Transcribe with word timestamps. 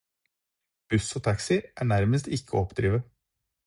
Buss 0.93 1.11
og 1.21 1.25
taxi 1.29 1.59
er 1.61 1.91
nærmest 1.95 2.35
ikke 2.39 2.57
å 2.61 2.67
oppdrive. 2.67 3.07